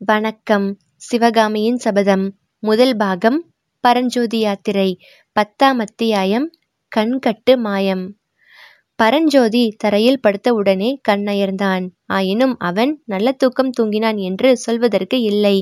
[0.00, 0.78] வணக்கம்.
[0.96, 2.34] சிவகாமியின் சபதம்.
[2.58, 3.50] முதல் பாகம்
[3.80, 4.98] பரஞ்சோதி யாத்திரை.
[5.32, 6.50] பத்தாம் அத்தியாயம்
[6.96, 8.16] கண்கட்டு மாயம்.
[8.96, 15.56] பரஞ்சோதி தரையில் படுத்த உடனே கண்ணயர்ந்தான் ஆயினும் அவன் நல்ல தூக்கம் தூங்கினான் என்று சொல்வதற்கு இல்லை.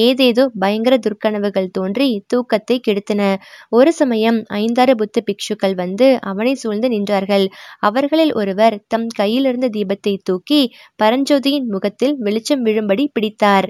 [0.00, 3.22] ஏதேதோ பயங்கர துர்க்கனவுகள் தோன்றி தூக்கத்தை கெடுத்தன.
[3.70, 7.46] ஒரு சமயம் ஐந்தாறு புத்த பிக்ஷுக்கள் வந்து அவனை சூழ்ந்து நின்றார்கள்.
[7.80, 10.60] அவர்களில் ஒருவர் தம் கையிலிருந்த தீபத்தை தூக்கி
[11.02, 13.68] பரஞ்சோதியின் முகத்தில் வெளிச்சம் விழும்படி பிடித்தார்.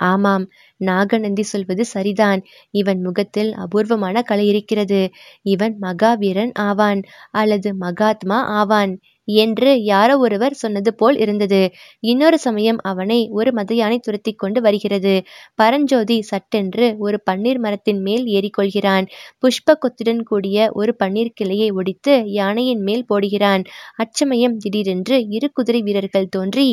[0.00, 0.44] ஆமாம்
[0.80, 2.40] நாகநந்தி சொல்வது சரிதான்.
[2.74, 5.00] இவன் முகத்தில் அபூர்வமான கலை இருக்கிறது.
[5.46, 7.00] இவன் மகாவீரன் ஆவான்
[7.32, 8.92] அல்லது மகாத்மா ஆவான்.
[9.36, 11.60] என்று யாரோ ஒருவர் சொன்னது போல் இருந்தது.
[12.00, 15.14] இன்னொரு சமயம் அவனை ஒரு மதயானை துரத்தி கொண்டு வருகிறது.
[15.54, 19.06] பரஞ்சோதி சட்டென்று ஒரு பன்னீர் மரத்தின் மேல் ஏறிக்கொள்கிறான்.
[19.38, 23.64] புஷ்ப கொத்துடன் கூடிய ஒரு பன்னீர் கிளையை ஒடித்து யானையின் மேல் போடுகிறான்.
[23.96, 26.68] அச்சமயம் திடீரென்று இரு குதிரை வீரர்கள் தோன்றி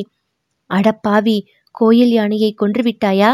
[0.70, 1.38] அடப்பாவி
[1.76, 3.32] கோயில் யானையை கொன்றுவிட்டாயா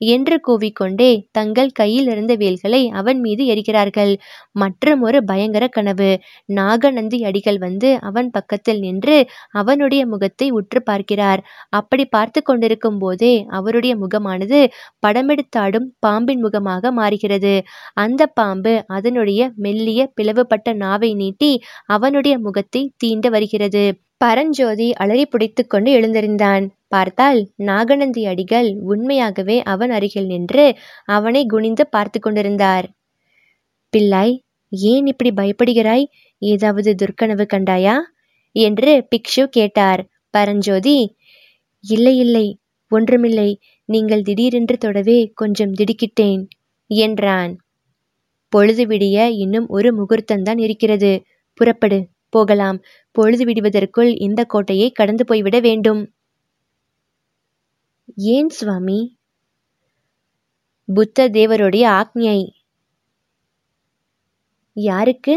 [0.00, 4.12] என்று கூவிக்கொண்டே தங்கள் கையில் இருந்த வேல்களை அவன் மீது எரிகிறார்கள்
[4.52, 6.10] மற்றும் ஒரு பயங்கர கனவு.
[6.54, 9.16] நாகநந்தி அடிகள் வந்து அவன் பக்கத்தில் நின்று
[9.52, 11.42] அவனுடைய முகத்தை உற்று பார்க்கிறார்.
[11.70, 14.60] அப்படி பார்த்து கொண்டிருக்கும் போதே அவருடைய முகமானது
[15.06, 17.54] படமெடுத்தாடும் பாம்பின் முகமாக மாறுகிறது.
[17.94, 21.52] அந்த பாம்பு அதனுடைய மெல்லிய பிளவுபட்ட நாவை நீட்டி
[21.86, 23.84] அவனுடைய முகத்தை தீண்ட வருகிறது.
[24.24, 30.64] பரஞ்சோதி அலறி பிடித்து கொண்டு பார்த்தால் நாகநந்தி அடிகள் உண்மையாகவே அவன் அருகில் நின்று
[31.04, 32.86] அவனை குனிந்து பார்த்து கொண்டிருந்தார்.
[33.92, 34.34] பிள்ளாய்
[34.70, 36.04] ஏன் இப்படி பயப்படுகிறாய்?
[36.42, 37.96] ஏதாவது துர்க்கனவு கண்டாயா?
[38.52, 40.02] என்று பிக்ஷு கேட்டார்.
[40.30, 40.96] பரஞ்சோதி
[41.84, 42.46] இல்லை இல்லை
[42.90, 43.50] ஒன்றுமில்லை.
[43.88, 46.42] நீங்கள் திடீரென்று தொடவே கொஞ்சம் திடுக்கிட்டேன்
[46.86, 47.52] என்றான்.
[48.52, 51.12] பொழுது விடிய இன்னும் ஒரு முகூர்த்தந்தான் இருக்கிறது.
[51.60, 51.98] புறப்படு.
[52.34, 52.78] போகலாம்.
[53.10, 56.12] பொழுது விடுவதற்குள் இந்த கோட்டையை கடந்து போய்விட வேண்டும்.
[58.16, 59.18] ஏன் சுவாமி?
[60.94, 62.40] புத்த தேவருடைய ஆக்ஞை.
[64.72, 65.34] யாருக்கு?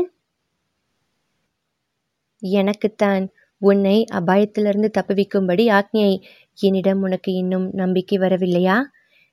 [2.40, 3.30] எனக்குத்தான்.
[3.58, 6.24] உன்னை அபாயத்திலிருந்து தப்புவிக்கும்படி ஆக்ஞை.
[6.60, 8.78] என்னிடம் உனக்கு இன்னும் நம்பிக்கை வரவில்லையா?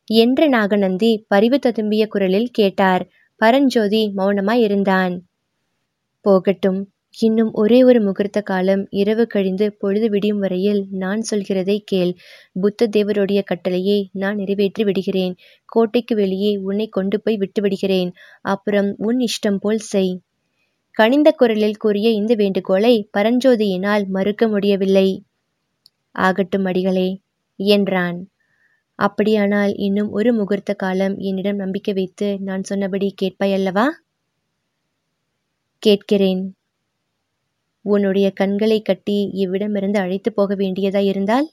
[0.07, 3.09] என்று நாகநந்தி பரிவு ததும்பிய குரலில் கேட்டார்.
[3.37, 5.15] பரஞ்சோதி மௌனமாய் இருந்தான்
[6.21, 6.94] போகட்டும்.
[7.15, 12.13] இன்னும் ஒரே ஒரு முகூர்த்த காலம் இரவு கழிந்து பொழுது விடியும் வரையில் நான் சொல்கிறதை கேள்.
[12.61, 15.35] புத்த தேவருடைய கட்டளையை நான் நிறைவேற்றி விடுகிறேன்.
[15.65, 18.11] கோட்டைக்கு வெளியே உன்னை கொண்டு போய் விட்டு விடுகிறேன்.
[18.41, 20.13] அப்புறம் உன் இஷ்டம் போல் செய்.
[20.91, 25.09] கனிந்த குரலில் கூறிய இந்த வேண்டுகோளை பரஞ்சோதியினால் மறுக்க முடியவில்லை.
[26.19, 27.09] ஆகட்டும் அடிகளே
[27.57, 28.19] என்றான்.
[28.99, 33.87] அப்படியானால் இன்னும் ஒரு முகூர்த்த காலம் என்னிடம் நம்பிக்கை வைத்து நான் சொன்னபடி கேட்பாயல்லவா?
[35.83, 36.43] கேட்கிறேன்.
[37.85, 41.49] உன்னுடைய கண்களை கட்டி இவ்விடமிருந்து அழைத்து போக வேண்டியதாயிருந்தால்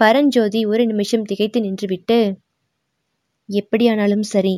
[0.00, 2.18] பரஞ்சோதி ஒரு நிமிஷம் திகைத்து நின்றுவிட்டு
[3.48, 4.56] எப்படியானாலும் சரி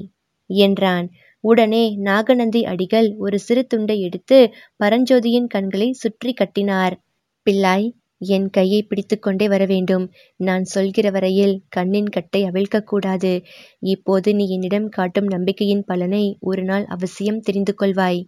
[0.51, 1.07] என்றான்.
[1.45, 4.39] உடனே நாகநந்தி அடிகள் ஒரு சிறு துண்டை எடுத்து
[4.81, 6.95] பரஞ்சோதியின் கண்களை சுற்றி கட்டினார்.
[7.47, 7.87] பிள்ளாய்
[8.29, 10.05] என் கையை பிடித்து கொண்டே வர வேண்டும்.
[10.41, 13.33] நான் சொல்கிற வரையில் கண்ணின் கட்டை அவிழ்க்கக்கூடாது
[13.87, 18.21] இப்போது நீ என்னிடம் காட்டும் நம்பிக்கையின் பலனை ஒரு நாள் அவசியம் தெரிந்து கொள்வாய்.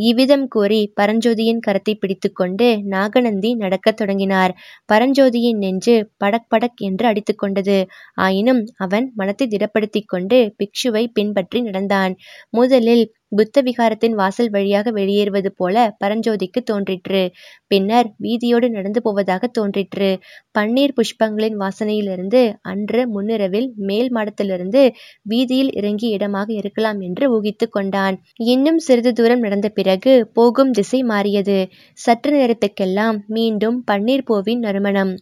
[0.00, 4.52] இவ்விதம் கூறி பரஞ்சோதியின் கரத்தை பிடித்துக்கொண்டு நாகநந்தி நடக்கத் தொடங்கினார்.
[4.92, 7.76] பரஞ்சோதியின் நெஞ்சு படக் படக் என்று அடித்துக்கொண்டது
[8.18, 12.14] ஆயினும் அவன் மனத்தை திடப்படுத்திக் கொண்டு பிக்ஷுவை பின்பற்றி நடந்தான்.
[12.50, 17.22] முதலில் புத்த விகாரத்தின் வாசல் வழியாக வெளியேறுவது போல பரஞ்சோதிக்கு தோன்றிற்று.
[17.66, 20.10] பின்னர் வீதியோடு நடந்து போவதாக தோன்றிற்று.
[20.58, 24.82] பன்னீர் புஷ்பங்களின் வாசனையிலிருந்து அன்று முன்னிரவில் மேல் மாடத்திலிருந்து
[25.22, 28.18] வீதியில் இறங்கிய இடமாக இருக்கலாம் என்று ஊகித்து கொண்டான்.
[28.46, 31.58] இன்னும் சிறிது தூரம் நடந்த பிறகு போகும் திசை மாறியது.
[31.98, 35.14] சற்று நேரத்துக்கெல்லாம் மீண்டும் பன்னீர் பூவின் நறுமணம்.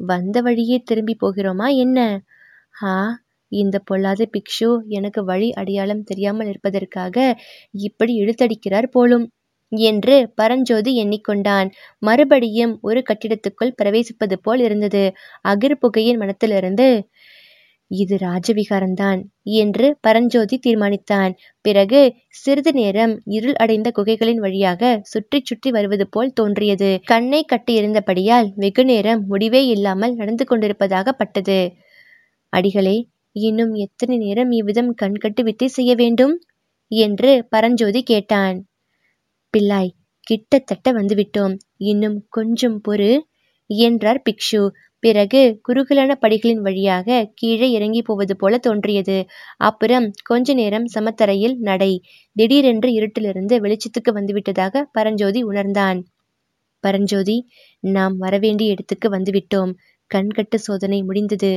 [0.00, 1.98] வந்த வழியே திரும்பி போகிறோமா என்ன?
[2.82, 2.92] ஆ
[3.54, 7.16] இந்த பொல்லாத பிக்ஷு எனக்கு வழி அடையாளம் தெரியாமல் இருப்பதற்காக
[7.80, 9.26] இப்படி இழுத்தடிக்கிறார் போலும்
[9.72, 11.68] என்று பரஞ்சோதி எண்ணிக்கொண்டான்.
[11.98, 15.04] மறுபடியும் ஒரு கட்டிடத்துக்குள் பிரவேசிப்பது போல் இருந்தது.
[15.44, 16.88] அகிர் புகையின் மனத்திலிருந்து
[17.90, 19.20] இது ராஜவிகாரம்தான்
[19.56, 21.32] என்று பரஞ்சோதி தீர்மானித்தான்.
[21.64, 22.00] பிறகு
[22.34, 26.90] சிறிது நேரம் இருள் அடைந்த குகைகளின் வழியாக சுற்றி சுற்றி வருவது போல் தோன்றியது.
[27.04, 31.58] கண்ணை கட்டியிருந்தபடியால் வெகு நேரம் முடிவே இல்லாமல் நடந்து கொண்டிருப்பதாக பட்டது
[32.52, 32.96] அடிகளே
[33.36, 36.34] இன்னும் எத்தனை நேரம் இவ்விதம் கண்கட்டு வித்தை செய்ய வேண்டும்?
[36.90, 38.56] என்று பரஞ்சோதி கேட்டான்.
[39.54, 39.92] பிள்ளாய்
[40.26, 41.54] கிட்டத்தட்ட வந்துவிட்டோம்.
[41.82, 43.10] இன்னும் கொஞ்சம் பொறு
[43.70, 44.62] என்றார் பிக்ஷு.
[45.02, 49.16] பிறகு குறுகலான படிகளின் வழியாக கீழே இறங்கி போவது போல தோன்றியது.
[49.58, 51.92] அப்புறம் கொஞ்ச நேரம் சமத்தரையில் நடை
[52.36, 56.00] திடீரென்று இருட்டிலிருந்து வெளிச்சத்துக்கு வந்துவிட்டதாக பரஞ்சோதி உணர்ந்தான்.
[56.84, 57.36] பரஞ்சோதி
[57.80, 59.72] நாம் வரவேண்டிய இடத்துக்கு வந்துவிட்டோம்.
[60.10, 61.52] கண்கட்டு சோதனை முடிந்தது.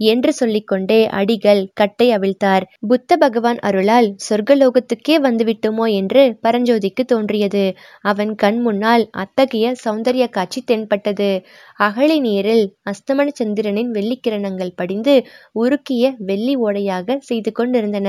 [0.00, 2.64] என்று சொல்லிக்கொண்டே அடிகள் கட்டை அவிழ்த்தார்.
[2.88, 7.64] புத்த பகவான் அருளால் சொர்க்கலோகத்துக்கே வந்துவிட்டோமோ என்று பரஞ்சோதிக்கு தோன்றியது.
[8.02, 11.30] அவன் கண் முன்னால் அத்தகைய சௌந்தரிய காட்சி தென்பட்டது.
[11.78, 15.16] அகழி நீரில் அஸ்தமன சந்திரனின் வெள்ளிக்கிரணங்கள் படிந்து
[15.54, 18.08] உருக்கிய வெள்ளி ஓடையாக செய்து கொண்டிருந்தன.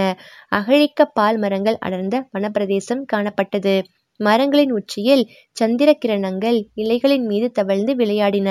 [0.51, 3.75] அகழிக்க பால் மரங்கள் அடர்ந்த வனப்பிரதேசம் காணப்பட்டது.
[4.19, 8.49] மரங்களின் உச்சியில் சந்திர கிரணங்கள் இலைகளின் மீது தவழ்ந்து விளையாடின.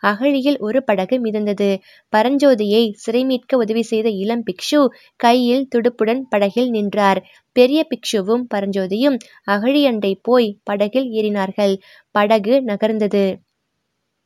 [0.00, 1.70] அகழியில் ஒரு படகு மிதந்தது.
[2.12, 4.80] பரஞ்சோதியை சிறை மீட்க உதவி செய்த இளம் பிக்ஷு
[5.16, 7.20] கையில் துடுப்புடன் படகில் நின்றார்.
[7.52, 11.74] பெரிய பிக்ஷுவும் பரஞ்சோதியும் அகழியண்டை போய் படகில் ஏறினார்கள்.
[12.10, 13.24] படகு நகர்ந்தது.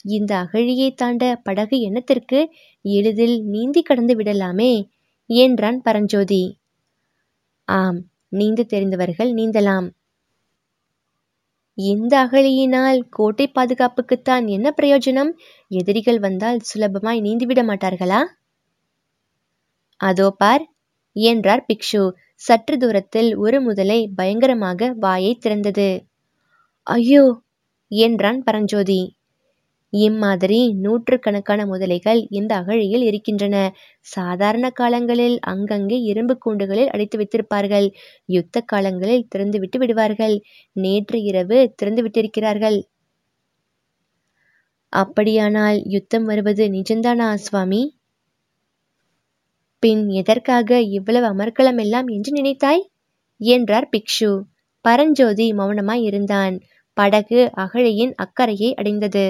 [0.05, 2.39] இந்த அகழியை தாண்ட படகு என்னத்திற்கு?
[2.85, 4.73] எளிதில் நீந்தி கடந்து விடலாமே
[5.27, 6.43] என்றான் பரஞ்சோதி.
[7.69, 7.99] ஆம்
[8.33, 9.89] நீந்து தெரிந்தவர்கள் நீந்தலாம்.
[11.85, 15.31] இந்த அகழியினால் கோட்டை பாதுகாப்புக்குத்தான் என்ன பிரயோஜனம்?
[15.71, 18.21] எதிரிகள் வந்தால் சுலபமாய் நீந்திவிட மாட்டார்களா?
[20.01, 20.65] அதோ பார்
[21.13, 22.03] என்றார் பிக்ஷு.
[22.35, 25.89] சற்று தூரத்தில் ஒரு முதலை பயங்கரமாக வாயை திறந்தது.
[26.87, 27.25] ஐயோ
[27.89, 29.01] என்றான் பரஞ்சோதி.
[29.93, 33.57] இம்மாதிரி நூற்றுக்கணக்கான முதலைகள் இந்த அகழியில் இருக்கின்றன.
[34.01, 37.89] சாதாரண காலங்களில் அங்கங்கே இரும்பு கூண்டுகளில் அடைத்து வைத்திருப்பார்கள்.
[38.27, 40.37] யுத்த காலங்களில் திறந்துவிட்டு விடுவார்கள்.
[40.77, 42.79] நேற்று இரவு திறந்து விட்டிருக்கிறார்கள்.
[44.93, 47.83] அப்படியானால் யுத்தம் வருவது நிஜந்தானா சுவாமி?
[49.83, 52.83] பின் எதற்காக இவ்வளவு அமர்க்களம் எல்லாம் என்று நினைத்தாய்?
[53.41, 54.31] என்றார் பிக்ஷு.
[54.85, 56.57] பரஞ்சோதி மௌனமாய் இருந்தான்.
[56.97, 59.25] படகு அகழியின் அக்கறையை அடைந்தது.